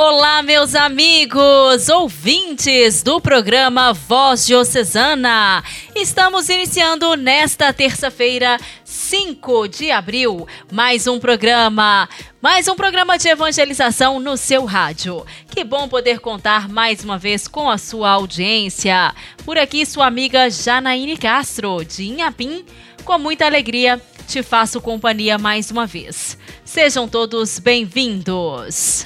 [0.00, 5.60] Olá, meus amigos, ouvintes do programa Voz Diocesana.
[5.92, 12.08] Estamos iniciando nesta terça-feira, 5 de abril, mais um programa,
[12.40, 15.26] mais um programa de evangelização no seu rádio.
[15.50, 19.12] Que bom poder contar mais uma vez com a sua audiência.
[19.44, 22.64] Por aqui, sua amiga Janaíne Castro, de Inhapim,
[23.04, 26.38] com muita alegria te faço companhia mais uma vez.
[26.64, 29.04] Sejam todos bem-vindos.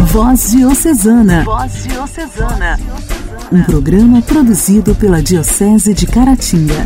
[0.00, 1.44] Voz Diocesana.
[1.44, 2.78] Voz Diocesana.
[3.52, 6.84] Um programa produzido pela Diocese de Caratinga.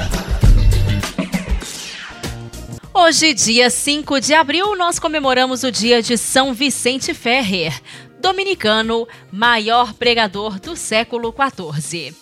[2.92, 7.80] Hoje, dia 5 de abril, nós comemoramos o dia de São Vicente Ferrer,
[8.20, 12.14] dominicano, maior pregador do século XIV.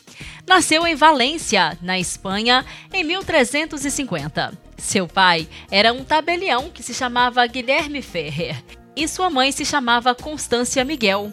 [0.47, 4.53] Nasceu em Valência, na Espanha, em 1350.
[4.78, 8.62] Seu pai era um tabelião que se chamava Guilherme Ferrer
[8.97, 11.30] e sua mãe se chamava Constância Miguel.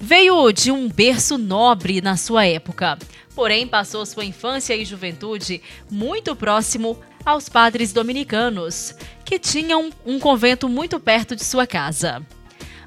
[0.00, 2.98] Veio de um berço nobre na sua época,
[3.34, 10.68] porém passou sua infância e juventude muito próximo aos padres dominicanos, que tinham um convento
[10.68, 12.22] muito perto de sua casa.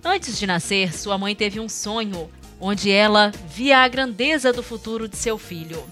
[0.04, 5.08] Antes de nascer, sua mãe teve um sonho onde ela via a grandeza do futuro
[5.08, 5.84] de seu filho.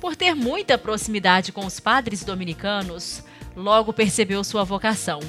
[0.00, 3.22] Por ter muita proximidade com os padres dominicanos,
[3.56, 5.20] logo percebeu sua vocação.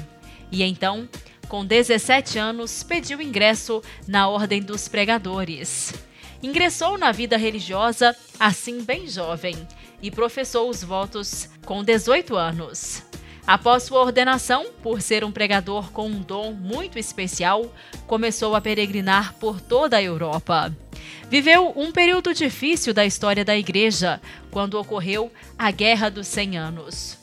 [0.50, 1.08] E então
[1.48, 5.94] com 17 anos, pediu ingresso na Ordem dos Pregadores.
[6.42, 9.54] Ingressou na vida religiosa, assim bem jovem,
[10.02, 13.02] e professou os votos com 18 anos.
[13.46, 17.72] Após sua ordenação, por ser um pregador com um dom muito especial,
[18.06, 20.74] começou a peregrinar por toda a Europa.
[21.28, 27.21] Viveu um período difícil da história da Igreja, quando ocorreu a Guerra dos Cem Anos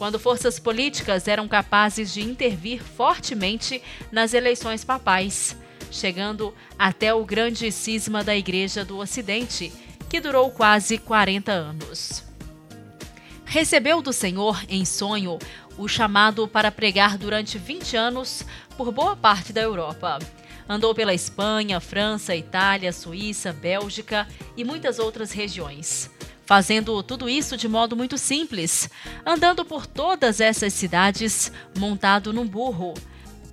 [0.00, 5.54] quando forças políticas eram capazes de intervir fortemente nas eleições papais,
[5.90, 9.70] chegando até o grande cisma da Igreja do Ocidente,
[10.08, 12.24] que durou quase 40 anos.
[13.44, 15.38] Recebeu do Senhor, em sonho,
[15.76, 18.42] o chamado para pregar durante 20 anos
[18.78, 20.18] por boa parte da Europa.
[20.66, 26.10] Andou pela Espanha, França, Itália, Suíça, Bélgica e muitas outras regiões
[26.50, 28.90] fazendo tudo isso de modo muito simples,
[29.24, 32.92] andando por todas essas cidades montado num burro,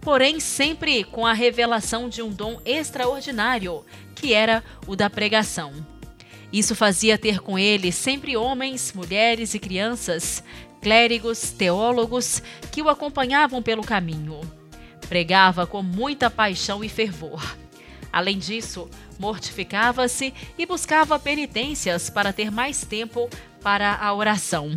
[0.02, 5.74] porém sempre com a revelação de um dom extraordinário, que era o da pregação.
[6.52, 10.44] Isso fazia ter com ele sempre homens, mulheres e crianças,
[10.81, 12.41] clérigos, teólogos
[12.72, 14.41] que o acompanhavam pelo caminho.
[15.07, 17.44] Pregava com muita paixão e fervor.
[18.18, 18.90] Além disso,
[19.20, 23.30] mortificava-se e buscava penitências para ter mais tempo
[23.62, 24.72] para a oração.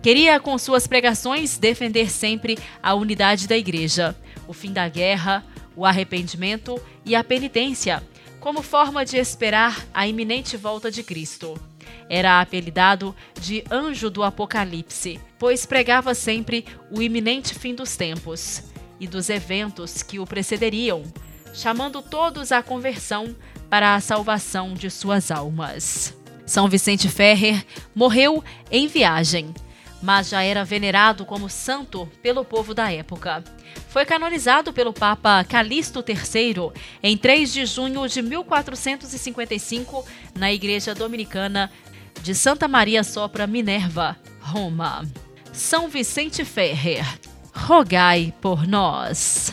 [0.00, 5.84] Queria, com suas pregações, defender sempre a unidade da Igreja, o fim da guerra, o
[5.84, 8.00] arrependimento e a penitência,
[8.38, 11.60] como forma de esperar a iminente volta de Cristo.
[12.08, 18.62] Era apelidado de Anjo do Apocalipse, pois pregava sempre o iminente fim dos tempos
[19.00, 21.02] e dos eventos que o precederiam,
[21.52, 23.34] chamando todos à conversão
[23.68, 26.16] para a salvação de suas almas.
[26.44, 27.64] São Vicente Ferrer
[27.94, 29.54] morreu em viagem,
[30.02, 33.42] mas já era venerado como santo pelo povo da época.
[33.88, 41.70] Foi canonizado pelo Papa Calixto III em 3 de junho de 1455 na Igreja Dominicana
[42.22, 45.06] de Santa Maria Sopra Minerva, Roma.
[45.52, 47.06] São Vicente Ferrer,
[47.54, 49.52] rogai por nós.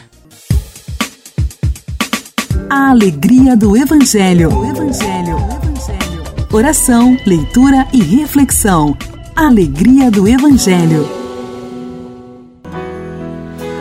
[2.68, 4.50] A alegria do Evangelho.
[4.50, 5.38] O Evangelho.
[5.38, 6.24] Evangelho.
[6.52, 8.98] Oração, leitura e reflexão.
[9.36, 11.08] Alegria do Evangelho.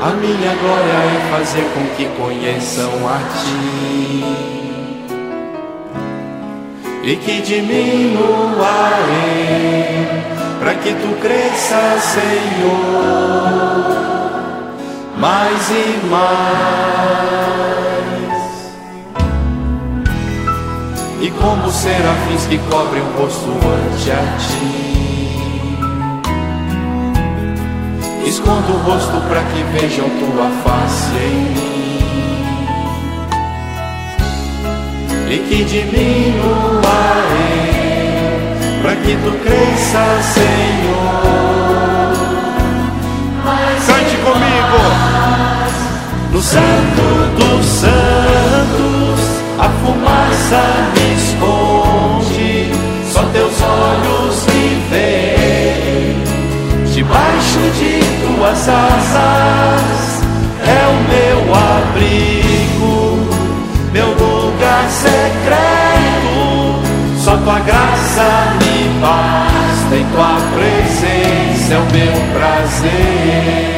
[0.03, 4.59] A minha glória é fazer com que conheçam a Ti
[7.03, 8.59] e que diminua
[10.59, 12.79] para que Tu cresças, Senhor,
[15.17, 17.78] mais e mais.
[21.41, 24.89] Como serafins que cobrem o rosto ante a ti.
[28.27, 31.79] Escondo o rosto para que vejam tua face em mim
[35.31, 36.99] e que diminua
[38.83, 41.39] para que tu cresças, Senhor.
[43.87, 44.83] Cante comigo
[46.33, 47.03] no Santo
[47.39, 48.08] dos Santos
[49.59, 50.63] a fumaça
[50.95, 52.73] me esconde,
[53.13, 56.23] só teus olhos me veem.
[56.93, 60.23] Debaixo de tuas asas
[60.65, 62.97] é o meu abrigo,
[63.93, 66.39] meu lugar secreto.
[67.19, 73.78] Só tua graça me basta, em tua presença é o meu prazer.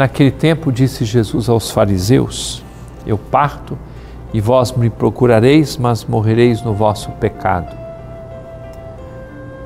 [0.00, 2.64] Naquele tempo disse Jesus aos fariseus:
[3.04, 3.76] Eu parto
[4.32, 7.76] e vós me procurareis, mas morrereis no vosso pecado.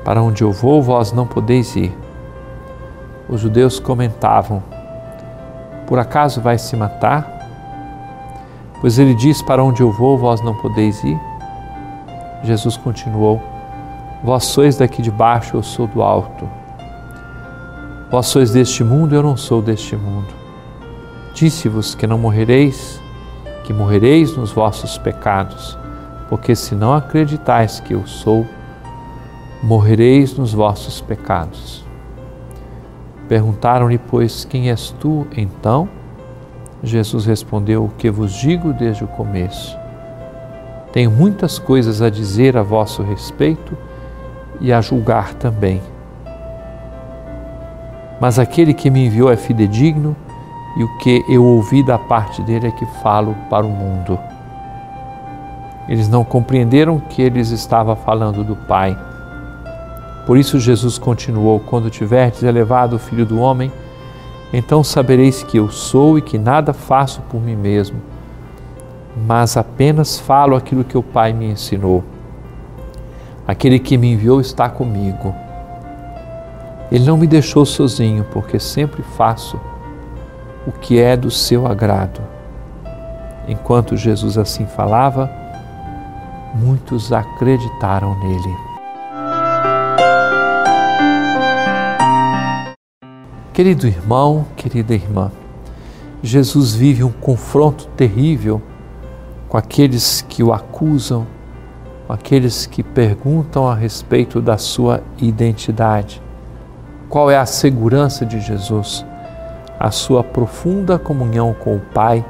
[0.03, 1.97] Para onde eu vou, vós não podeis ir.
[3.29, 4.61] Os judeus comentavam:
[5.87, 7.31] Por acaso vai se matar?
[8.81, 11.17] Pois ele diz: Para onde eu vou, vós não podeis ir.
[12.43, 13.41] Jesus continuou:
[14.21, 16.45] Vós sois daqui de baixo, eu sou do alto.
[18.09, 20.27] Vós sois deste mundo, eu não sou deste mundo.
[21.33, 23.01] Disse-vos que não morrereis,
[23.63, 25.77] que morrereis nos vossos pecados,
[26.29, 28.45] porque se não acreditais que eu sou,
[29.63, 31.83] morrereis nos vossos pecados.
[33.27, 35.89] Perguntaram-lhe, pois, quem és tu então?
[36.83, 39.75] Jesus respondeu: O que vos digo desde o começo.
[40.93, 43.75] Tenho muitas coisas a dizer a vosso respeito
[44.61, 45.81] e a julgar também
[48.19, 50.15] mas aquele que me enviou é fidedigno
[50.77, 54.19] e o que eu ouvi da parte dele é que falo para o mundo.
[55.87, 58.97] Eles não compreenderam que eles estava falando do Pai.
[60.25, 63.71] Por isso Jesus continuou: Quando tiverdes elevado o Filho do Homem,
[64.51, 68.01] então sabereis que eu sou e que nada faço por mim mesmo,
[69.27, 72.03] mas apenas falo aquilo que o Pai me ensinou.
[73.47, 75.35] Aquele que me enviou está comigo.
[76.91, 79.59] Ele não me deixou sozinho, porque sempre faço
[80.67, 82.21] o que é do seu agrado.
[83.47, 85.29] Enquanto Jesus assim falava,
[86.55, 88.55] muitos acreditaram nele.
[93.53, 95.31] Querido irmão, querida irmã,
[96.21, 98.61] Jesus vive um confronto terrível
[99.47, 101.25] com aqueles que o acusam,
[102.05, 106.24] com aqueles que perguntam a respeito da sua identidade.
[107.15, 109.05] Qual é a segurança de Jesus?
[109.79, 112.25] A sua profunda comunhão com o Pai,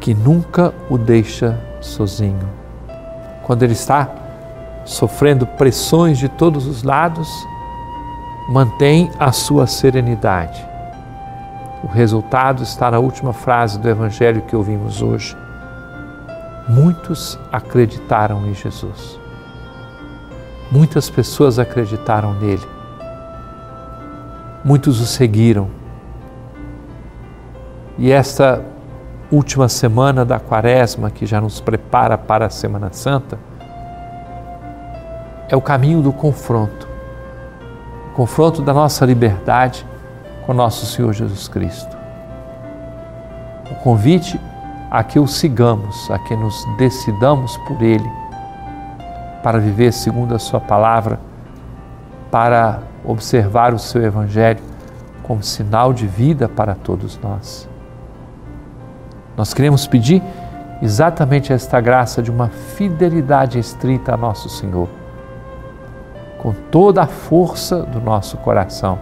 [0.00, 2.50] que nunca o deixa sozinho.
[3.44, 4.10] Quando ele está
[4.84, 7.28] sofrendo pressões de todos os lados,
[8.48, 10.60] mantém a sua serenidade.
[11.84, 15.36] O resultado está na última frase do Evangelho que ouvimos hoje.
[16.68, 19.20] Muitos acreditaram em Jesus.
[20.68, 22.79] Muitas pessoas acreditaram nele
[24.64, 25.68] muitos o seguiram.
[27.98, 28.64] E esta
[29.30, 33.38] última semana da Quaresma, que já nos prepara para a Semana Santa,
[35.48, 36.90] é o caminho do confronto
[38.10, 39.86] o confronto da nossa liberdade
[40.44, 41.96] com nosso Senhor Jesus Cristo.
[43.70, 44.38] O convite
[44.90, 48.10] a que o sigamos, a que nos decidamos por Ele,
[49.44, 51.20] para viver segundo a Sua palavra,
[52.32, 54.62] para observar o seu Evangelho
[55.22, 57.68] como sinal de vida para todos nós.
[59.36, 60.22] Nós queremos pedir
[60.82, 64.88] exatamente esta graça de uma fidelidade estrita a nosso Senhor,
[66.38, 68.98] com toda a força do nosso coração.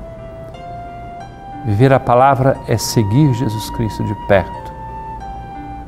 [1.64, 4.72] Viver a palavra é seguir Jesus Cristo de perto.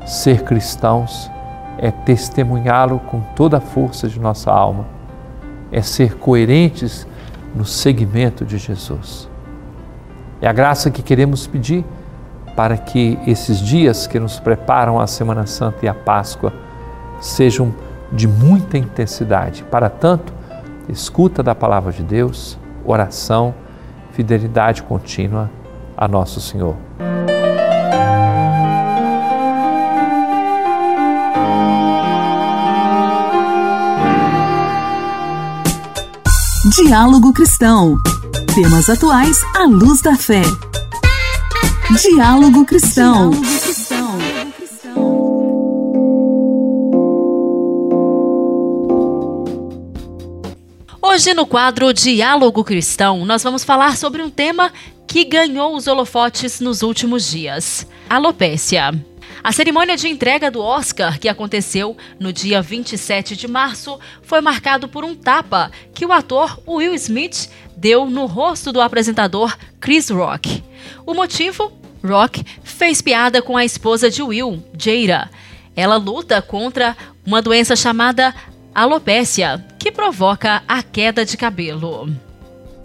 [0.05, 1.29] Ser cristãos
[1.77, 4.85] é testemunhá-lo com toda a força de nossa alma,
[5.71, 7.07] é ser coerentes
[7.55, 9.29] no seguimento de Jesus.
[10.41, 11.85] É a graça que queremos pedir
[12.55, 16.53] para que esses dias que nos preparam a Semana Santa e a Páscoa
[17.19, 17.73] sejam
[18.11, 19.63] de muita intensidade.
[19.63, 20.33] Para tanto,
[20.89, 23.53] escuta da palavra de Deus, oração,
[24.11, 25.49] fidelidade contínua
[25.95, 26.75] a nosso Senhor.
[36.75, 37.97] Diálogo Cristão.
[38.55, 40.41] Temas atuais à luz da fé.
[42.01, 43.31] Diálogo Cristão.
[51.01, 54.71] Hoje, no quadro Diálogo Cristão, nós vamos falar sobre um tema
[55.05, 59.10] que ganhou os holofotes nos últimos dias: Alopécia.
[59.43, 64.87] A cerimônia de entrega do Oscar, que aconteceu no dia 27 de março, foi marcado
[64.87, 70.63] por um tapa que o ator Will Smith deu no rosto do apresentador Chris Rock.
[71.07, 71.71] O motivo?
[72.03, 75.29] Rock fez piada com a esposa de Will, Jada.
[75.75, 76.95] Ela luta contra
[77.25, 78.35] uma doença chamada
[78.75, 82.09] alopécia, que provoca a queda de cabelo.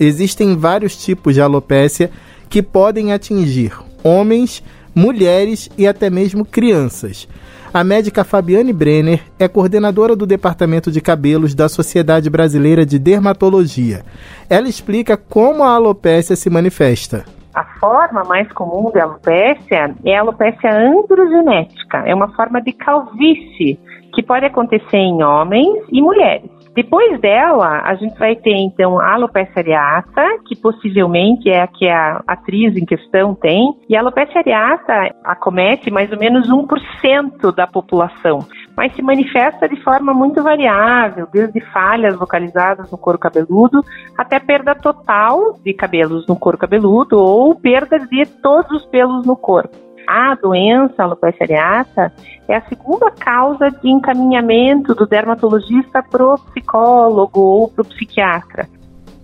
[0.01, 2.11] Existem vários tipos de alopécia
[2.49, 3.73] que podem atingir
[4.03, 4.63] homens,
[4.97, 7.29] mulheres e até mesmo crianças.
[7.75, 14.03] A médica Fabiane Brenner é coordenadora do Departamento de Cabelos da Sociedade Brasileira de Dermatologia.
[14.49, 17.27] Ela explica como a alopécia se manifesta.
[17.53, 21.99] A forma mais comum de alopécia é a alopécia androgenética.
[22.07, 23.79] É uma forma de calvície
[24.15, 26.56] que pode acontecer em homens e mulheres.
[26.77, 31.89] Depois dela, a gente vai ter então a alopecia areata, que possivelmente é a que
[31.89, 37.67] a atriz em questão tem, e a alopecia areata acomete mais ou menos 1% da
[37.67, 38.41] população,
[38.77, 43.81] mas se manifesta de forma muito variável, desde falhas localizadas no couro cabeludo
[44.15, 49.35] até perda total de cabelos no couro cabeludo ou perda de todos os pelos no
[49.35, 52.13] corpo a doença alopecia areata
[52.49, 58.69] é a segunda causa de encaminhamento do dermatologista para o psicólogo ou para o psiquiatra.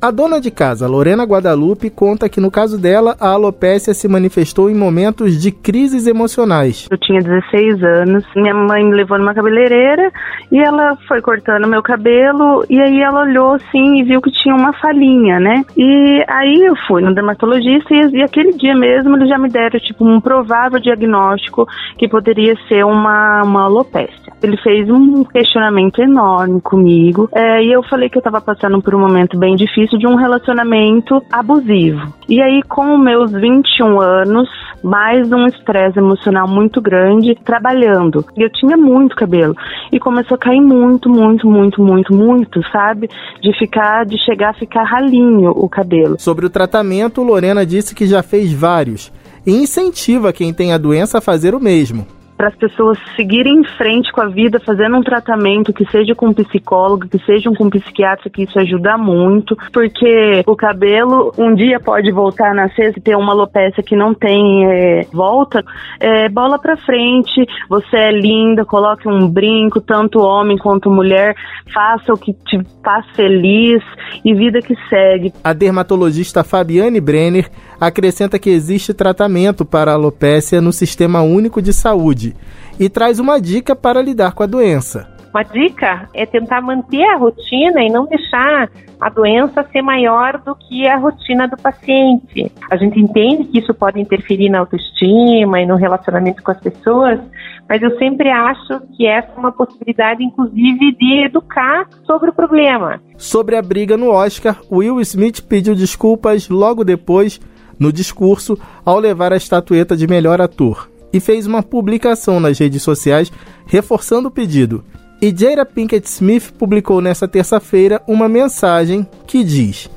[0.03, 4.69] A dona de casa, Lorena Guadalupe, conta que no caso dela, a alopécia se manifestou
[4.69, 6.89] em momentos de crises emocionais.
[6.91, 10.11] Eu tinha 16 anos, minha mãe me levou numa cabeleireira
[10.51, 14.57] e ela foi cortando meu cabelo e aí ela olhou assim e viu que tinha
[14.57, 15.65] uma falhinha, né?
[15.77, 19.79] E aí eu fui no dermatologista e, e aquele dia mesmo eles já me deram
[19.79, 21.65] tipo um provável diagnóstico
[21.97, 24.33] que poderia ser uma, uma alopécia.
[24.43, 28.97] Ele fez um questionamento enorme comigo é, e eu falei que eu estava passando por
[28.97, 32.13] um momento bem difícil de um relacionamento abusivo.
[32.29, 34.49] E aí, com meus 21 anos,
[34.83, 38.25] mais um estresse emocional muito grande, trabalhando.
[38.37, 39.55] E eu tinha muito cabelo.
[39.93, 43.09] E começou a cair muito, muito, muito, muito, muito, sabe?
[43.41, 46.17] De ficar, de chegar a ficar ralinho o cabelo.
[46.19, 49.13] Sobre o tratamento, Lorena disse que já fez vários
[49.47, 52.07] e incentiva quem tem a doença a fazer o mesmo
[52.43, 56.27] para as pessoas seguirem em frente com a vida, fazendo um tratamento que seja com
[56.27, 61.55] um psicólogo, que seja com um psiquiatra, que isso ajuda muito, porque o cabelo um
[61.55, 65.63] dia pode voltar a nascer, se tem uma alopecia que não tem é, volta,
[66.01, 71.37] é, bola para frente, você é linda, coloque um brinco, tanto homem quanto mulher,
[71.73, 73.85] faça o que te faz feliz
[74.25, 75.33] e vida que segue.
[75.45, 77.49] A dermatologista Fabiane Brenner
[77.81, 82.32] acrescenta que existe tratamento para a alopécia no Sistema Único de Saúde
[82.79, 85.13] e traz uma dica para lidar com a doença.
[85.33, 88.69] Uma dica é tentar manter a rotina e não deixar
[89.01, 92.53] a doença ser maior do que a rotina do paciente.
[92.71, 97.19] A gente entende que isso pode interferir na autoestima e no relacionamento com as pessoas,
[97.67, 103.01] mas eu sempre acho que essa é uma possibilidade, inclusive, de educar sobre o problema.
[103.17, 107.41] Sobre a briga no Oscar, Will Smith pediu desculpas logo depois
[107.81, 112.83] no discurso ao levar a estatueta de melhor ator e fez uma publicação nas redes
[112.83, 113.31] sociais
[113.67, 114.85] reforçando o pedido.
[115.21, 119.89] E Jada Pinkett Smith publicou nesta terça-feira uma mensagem que diz: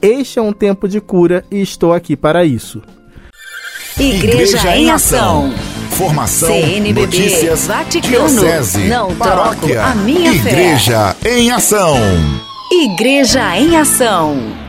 [0.00, 2.80] Este é um tempo de cura e estou aqui para isso.
[3.98, 5.52] Igreja, Igreja em Ação.
[5.90, 11.38] Formação, CNBB, notícias, Vaticano, diocese, não paróquia, a minha Igreja fé.
[11.38, 11.96] em Ação.
[12.72, 14.59] Igreja em Ação.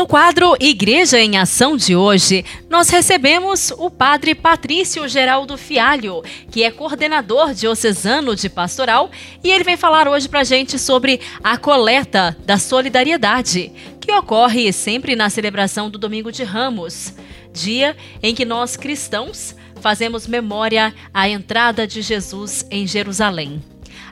[0.00, 6.62] No quadro Igreja em Ação de hoje, nós recebemos o padre Patrício Geraldo Fialho, que
[6.62, 9.10] é coordenador diocesano de pastoral,
[9.44, 14.72] e ele vem falar hoje para a gente sobre a coleta da solidariedade, que ocorre
[14.72, 17.12] sempre na celebração do Domingo de Ramos,
[17.52, 23.62] dia em que nós cristãos fazemos memória à entrada de Jesus em Jerusalém.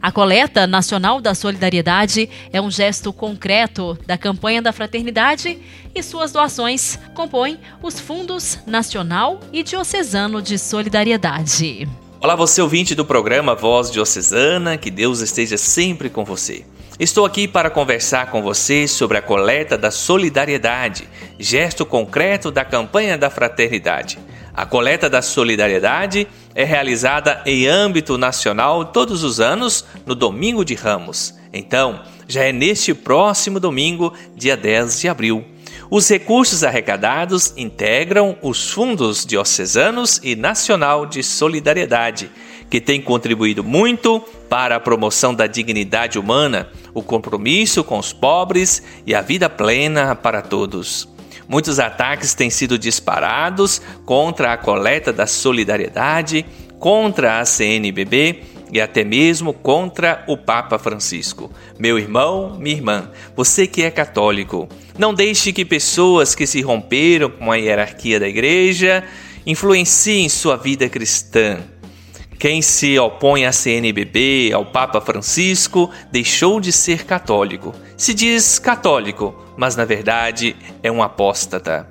[0.01, 5.59] A coleta nacional da solidariedade é um gesto concreto da campanha da fraternidade
[5.93, 11.89] e suas doações compõem os fundos nacional e diocesano de solidariedade.
[12.21, 16.65] Olá, você ouvinte do programa Voz Diocesana, que Deus esteja sempre com você.
[16.99, 23.17] Estou aqui para conversar com você sobre a coleta da solidariedade, gesto concreto da campanha
[23.17, 24.19] da fraternidade.
[24.59, 30.75] A coleta da solidariedade é realizada em âmbito nacional todos os anos no Domingo de
[30.75, 31.33] Ramos.
[31.53, 35.45] Então, já é neste próximo domingo, dia 10 de abril.
[35.89, 42.29] Os recursos arrecadados integram os fundos diocesanos e nacional de solidariedade,
[42.69, 48.83] que têm contribuído muito para a promoção da dignidade humana, o compromisso com os pobres
[49.07, 51.17] e a vida plena para todos.
[51.49, 56.45] Muitos ataques têm sido disparados contra a coleta da solidariedade,
[56.79, 61.51] contra a CNBB e até mesmo contra o Papa Francisco.
[61.79, 67.31] Meu irmão, minha irmã, você que é católico, não deixe que pessoas que se romperam
[67.31, 69.03] com a hierarquia da igreja
[69.47, 71.61] influenciem sua vida cristã.
[72.39, 77.75] Quem se opõe à CNBB, ao Papa Francisco, deixou de ser católico.
[77.97, 81.89] Se diz católico, mas na verdade é um apóstata.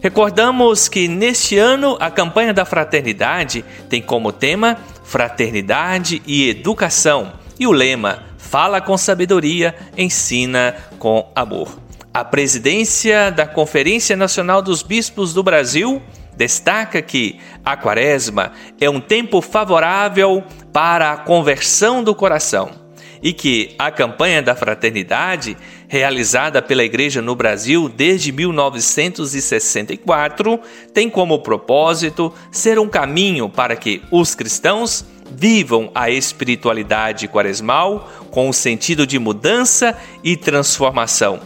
[0.00, 7.66] Recordamos que neste ano a campanha da fraternidade tem como tema Fraternidade e Educação e
[7.66, 11.78] o lema Fala com sabedoria, ensina com amor.
[12.12, 16.02] A presidência da Conferência Nacional dos Bispos do Brasil
[16.36, 22.82] destaca que a Quaresma é um tempo favorável para a conversão do coração
[23.22, 30.58] e que a campanha da fraternidade, realizada pela Igreja no Brasil desde 1964,
[30.92, 38.48] tem como propósito ser um caminho para que os cristãos vivam a espiritualidade quaresmal com
[38.48, 41.38] o sentido de mudança e transformação,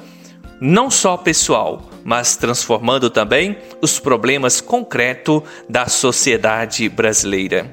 [0.60, 7.68] não só pessoal, mas transformando também os problemas concretos da sociedade brasileira.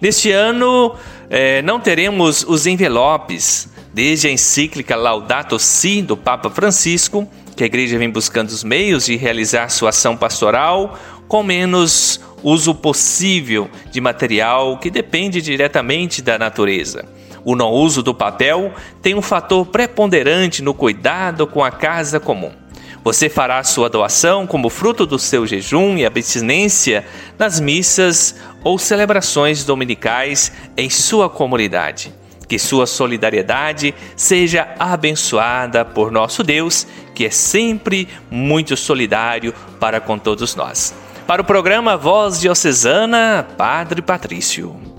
[0.00, 0.94] Neste ano,
[1.28, 7.66] eh, não teremos os envelopes, desde a encíclica Laudato Si do Papa Francisco, que a
[7.66, 10.98] igreja vem buscando os meios de realizar sua ação pastoral
[11.28, 17.04] com menos uso possível de material que depende diretamente da natureza.
[17.44, 18.72] O não uso do papel
[19.02, 22.63] tem um fator preponderante no cuidado com a casa comum.
[23.04, 27.04] Você fará sua doação como fruto do seu jejum e abstinência
[27.38, 28.34] nas missas
[28.64, 32.14] ou celebrações dominicais em sua comunidade.
[32.48, 40.18] Que sua solidariedade seja abençoada por nosso Deus, que é sempre muito solidário para com
[40.18, 40.94] todos nós.
[41.26, 44.93] Para o programa Voz Diocesana, Padre Patrício.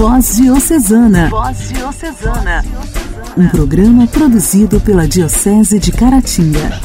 [0.00, 1.28] Voz Diocesana.
[1.28, 2.64] Voz Diocesana.
[3.36, 6.80] Um programa produzido pela Diocese de Caratinga.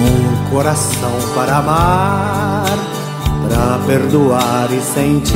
[0.00, 2.66] Um coração para amar,
[3.48, 5.34] para perdoar e sentir,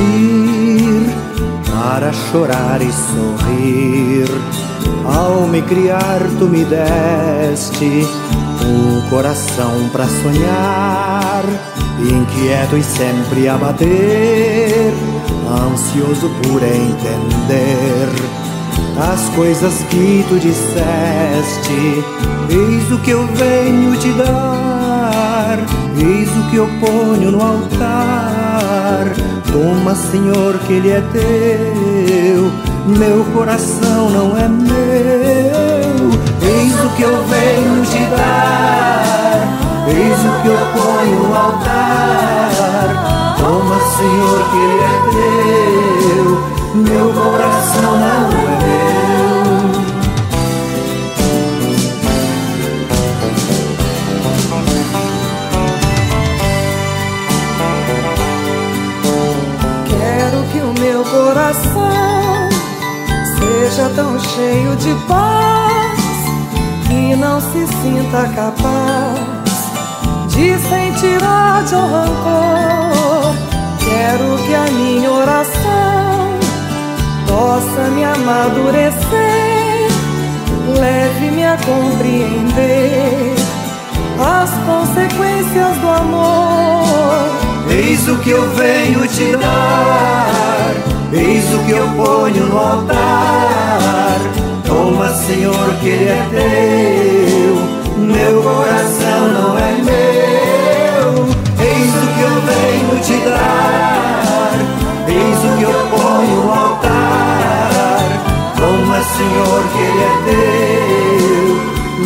[1.79, 4.29] para chorar e sorrir
[5.05, 8.05] ao me criar, tu me deste
[8.67, 11.45] um coração para sonhar,
[12.01, 14.93] inquieto e sempre a bater,
[15.73, 18.09] ansioso por entender
[19.13, 22.05] as coisas que tu disseste.
[22.51, 25.59] Eis o que eu venho te dar,
[25.97, 28.28] eis o que eu ponho no altar.
[29.53, 36.11] Toma, Senhor, que ele é teu meu coração não é meu.
[36.41, 39.43] Eis o que eu venho te dar,
[39.89, 42.37] eis o que eu ponho no altar.
[43.39, 45.38] Toma, Senhor, que ele é
[64.39, 65.99] cheio de paz
[66.87, 69.19] que não se sinta capaz
[70.29, 73.35] de sentir ódio ou rancor.
[73.81, 76.39] Quero que a minha oração
[77.27, 79.89] possa me amadurecer,
[80.79, 83.35] leve-me a compreender
[84.21, 87.27] as consequências do amor.
[87.71, 90.29] Eis o que eu venho te dar
[91.13, 93.58] Eis o que eu ponho no altar.
[94.89, 97.57] Toma, Senhor, que ele é teu.
[97.99, 101.27] Meu coração não é meu.
[101.61, 104.55] Eis o que eu venho te dar.
[105.07, 108.01] Eis o que eu ponho no altar.
[108.57, 111.49] Toma, Senhor, que ele é teu.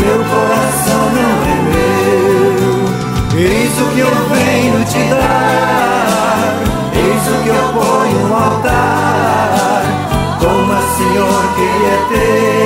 [0.00, 2.72] Meu coração não é meu.
[3.38, 6.50] Eis o que eu venho te dar.
[6.96, 9.82] Eis o que eu ponho no altar.
[10.40, 12.61] Toma, Senhor, que Ele é teu.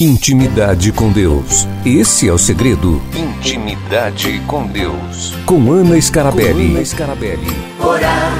[0.00, 1.66] Intimidade com Deus.
[1.84, 3.02] Esse é o segredo.
[3.16, 5.34] Intimidade com Deus.
[5.44, 6.68] Com Ana Scarabelli.
[6.68, 7.48] Com Ana Scarabelli.
[7.84, 8.32] Orar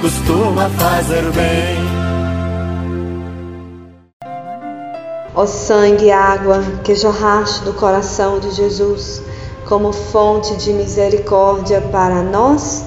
[0.00, 1.76] costuma fazer bem.
[5.34, 9.22] Ó sangue e água que jorraste do coração de Jesus,
[9.68, 12.86] como fonte de misericórdia para nós,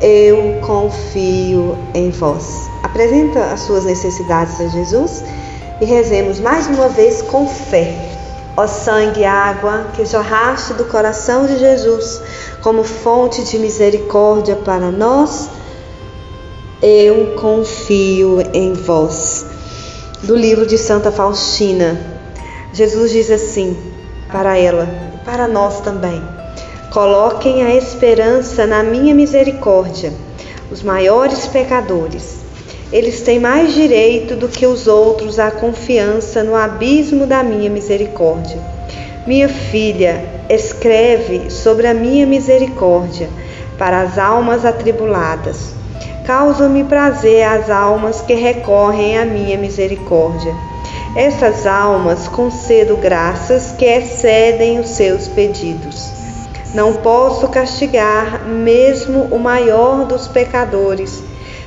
[0.00, 2.70] eu confio em vós.
[2.84, 5.24] Apresenta as suas necessidades a Jesus
[5.80, 7.94] e rezemos mais uma vez com fé.
[8.56, 12.22] Ó sangue e água que jorraste do coração de Jesus
[12.62, 15.50] como fonte de misericórdia para nós,
[16.80, 19.44] eu confio em vós.
[20.22, 22.00] Do livro de Santa Faustina,
[22.72, 23.76] Jesus diz assim
[24.30, 24.88] para ela
[25.24, 26.22] para nós também:
[26.92, 30.12] Coloquem a esperança na minha misericórdia,
[30.70, 32.43] os maiores pecadores
[32.92, 38.58] eles têm mais direito do que os outros à confiança no abismo da minha misericórdia.
[39.26, 43.28] Minha filha, escreve sobre a minha misericórdia
[43.78, 45.74] para as almas atribuladas.
[46.26, 50.54] Causa-me prazer as almas que recorrem à minha misericórdia.
[51.16, 56.10] Essas almas concedo graças que excedem os seus pedidos.
[56.74, 61.22] Não posso castigar mesmo o maior dos pecadores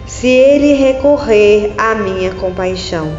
[0.07, 3.11] se ele recorrer à minha compaixão.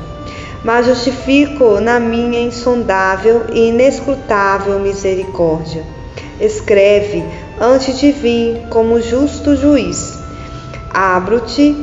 [0.64, 5.84] Mas justifico na minha insondável e inescrutável misericórdia.
[6.40, 7.22] Escreve
[7.60, 10.18] antes de vir como justo juiz.
[10.90, 11.76] Abro-te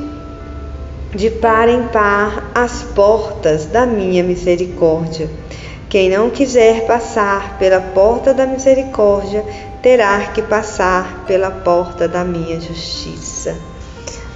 [1.13, 5.29] de par em par as portas da minha misericórdia.
[5.87, 9.45] Quem não quiser passar pela porta da misericórdia,
[9.81, 13.55] terá que passar pela porta da minha justiça.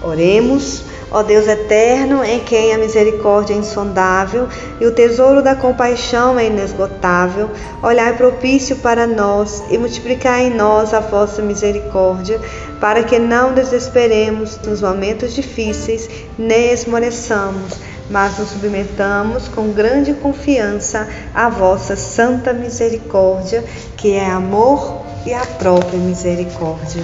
[0.01, 4.47] Oremos, ó Deus eterno, em quem a misericórdia é insondável
[4.79, 7.49] e o tesouro da compaixão é inesgotável,
[7.83, 12.39] olhai propício para nós e multiplicai em nós a vossa misericórdia,
[12.79, 17.73] para que não desesperemos nos momentos difíceis, nem esmoreçamos,
[18.09, 23.65] mas nos submetamos com grande confiança à vossa santa misericórdia,
[23.97, 27.03] que é amor e a própria misericórdia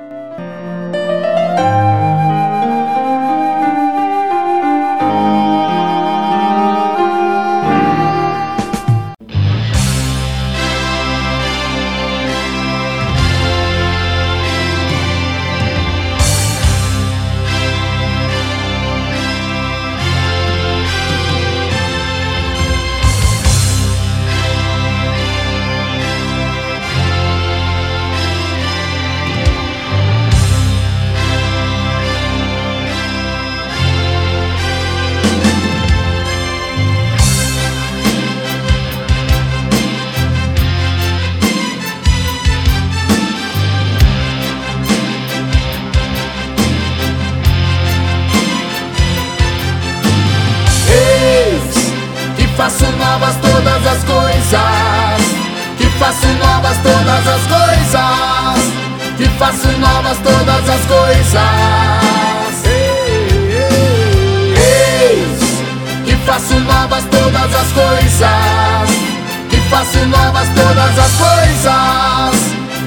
[69.91, 71.71] faço novas todas as coisas.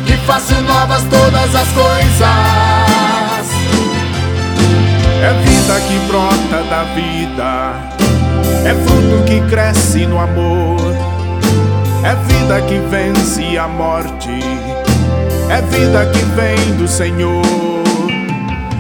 [0.07, 2.25] Que faço novas todas as coisas.
[5.23, 7.75] É vida que brota da vida.
[8.64, 10.81] É fruto que cresce no amor.
[12.03, 14.40] É vida que vence a morte.
[15.51, 17.43] É vida que vem do Senhor.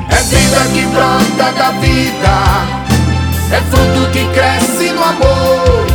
[0.08, 2.34] É vida que brota da vida.
[3.52, 5.93] É fruto que cresce no amor.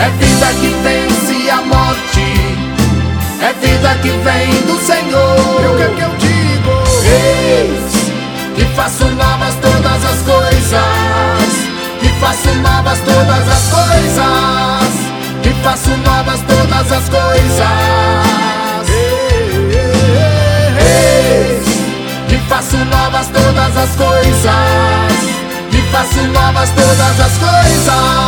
[0.00, 2.28] É vida que vence a morte,
[3.40, 5.60] é vida que vem do Senhor.
[5.60, 6.72] E o que é que eu digo?
[7.04, 7.92] Eis
[8.54, 11.52] que faço novas todas as coisas,
[12.00, 14.92] que faço novas todas as coisas,
[15.42, 18.08] que faço novas todas as coisas.
[20.80, 21.66] Eis
[22.28, 25.18] que faço novas todas as coisas,
[25.72, 28.27] que faço novas todas as coisas.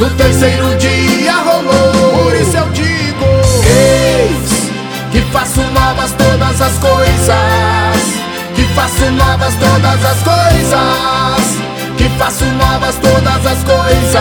[0.00, 2.24] no terceiro dia rolou.
[2.24, 3.26] Por isso eu digo:
[3.68, 4.70] Eis
[5.12, 8.00] que faço novas todas as coisas.
[8.54, 11.60] Que faço novas todas as coisas.
[11.98, 14.20] Que faço novas todas as coisas.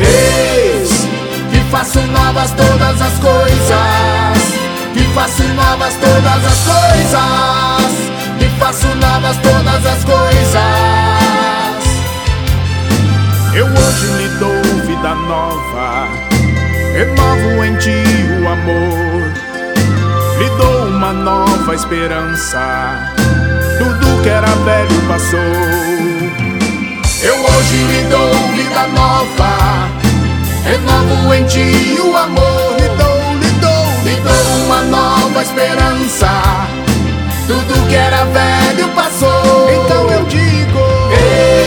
[0.00, 1.08] Eis
[1.50, 4.50] que faço novas todas as coisas.
[4.94, 7.90] Que faço novas todas as coisas.
[8.38, 11.09] Que faço novas todas as coisas.
[13.70, 16.08] Eu hoje lhe dou vida nova.
[16.92, 18.02] Renovo em ti
[18.42, 19.32] o amor.
[20.38, 23.12] Lhe dou uma nova esperança.
[23.78, 25.38] Tudo que era velho passou.
[27.22, 29.88] Eu hoje lhe dou vida nova.
[30.64, 32.76] Renovo em ti o amor.
[32.80, 36.42] Lhe dou, lhe dou, lhe dou uma nova esperança.
[37.46, 39.70] Tudo que era velho passou.
[39.70, 40.50] Então eu digo:
[41.10, 41.59] que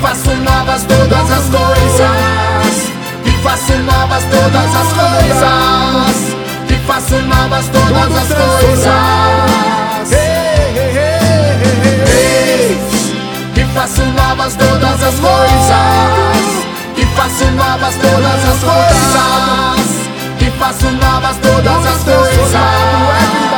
[0.00, 2.92] faço novas todas as coisas.
[3.24, 6.36] Que faço novas todas as coisas.
[6.66, 9.48] Que faço novas todas as coisas.
[12.10, 12.78] Eis
[13.54, 16.68] que faço novas todas as coisas.
[16.94, 19.88] Que faço novas todas as coisas.
[20.38, 23.57] Que faço novas todas as coisas.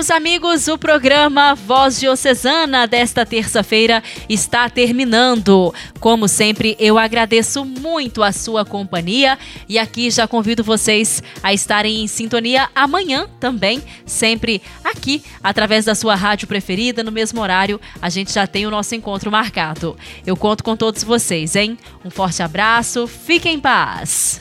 [0.00, 5.74] Caros amigos, o programa Voz Diocesana desta terça-feira está terminando.
[6.00, 12.02] Como sempre, eu agradeço muito a sua companhia e aqui já convido vocês a estarem
[12.02, 17.78] em sintonia amanhã também, sempre aqui, através da sua rádio preferida, no mesmo horário.
[18.00, 19.98] A gente já tem o nosso encontro marcado.
[20.26, 21.76] Eu conto com todos vocês, hein?
[22.02, 24.40] Um forte abraço, fiquem em paz.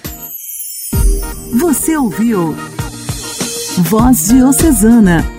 [1.59, 2.55] Você ouviu
[3.79, 5.38] Voz Diocesana,